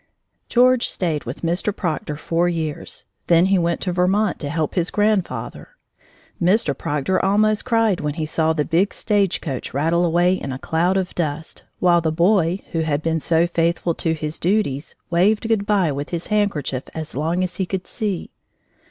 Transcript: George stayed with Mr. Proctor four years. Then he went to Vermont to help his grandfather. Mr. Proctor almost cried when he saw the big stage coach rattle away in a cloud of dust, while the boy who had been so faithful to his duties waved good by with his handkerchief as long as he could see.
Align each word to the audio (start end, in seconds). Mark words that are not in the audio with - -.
George 0.49 0.89
stayed 0.89 1.25
with 1.25 1.43
Mr. 1.43 1.75
Proctor 1.75 2.17
four 2.17 2.49
years. 2.49 3.05
Then 3.27 3.45
he 3.53 3.59
went 3.59 3.81
to 3.81 3.91
Vermont 3.93 4.39
to 4.39 4.49
help 4.49 4.73
his 4.73 4.89
grandfather. 4.89 5.75
Mr. 6.41 6.75
Proctor 6.75 7.23
almost 7.23 7.65
cried 7.65 7.99
when 8.01 8.15
he 8.15 8.25
saw 8.25 8.51
the 8.51 8.65
big 8.65 8.95
stage 8.95 9.41
coach 9.41 9.75
rattle 9.75 10.03
away 10.03 10.33
in 10.33 10.51
a 10.51 10.57
cloud 10.57 10.97
of 10.97 11.13
dust, 11.13 11.65
while 11.77 12.01
the 12.01 12.11
boy 12.11 12.61
who 12.71 12.79
had 12.79 13.03
been 13.03 13.19
so 13.19 13.45
faithful 13.45 13.93
to 13.93 14.15
his 14.15 14.39
duties 14.39 14.95
waved 15.11 15.47
good 15.47 15.67
by 15.67 15.91
with 15.91 16.09
his 16.09 16.25
handkerchief 16.33 16.85
as 16.95 17.13
long 17.13 17.43
as 17.43 17.57
he 17.57 17.67
could 17.67 17.85
see. 17.85 18.31